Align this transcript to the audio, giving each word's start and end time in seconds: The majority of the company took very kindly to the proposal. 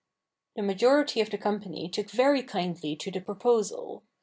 The 0.55 0.63
majority 0.63 1.21
of 1.21 1.29
the 1.29 1.37
company 1.37 1.87
took 1.87 2.09
very 2.09 2.41
kindly 2.41 2.95
to 2.95 3.11
the 3.11 3.21
proposal. 3.21 4.01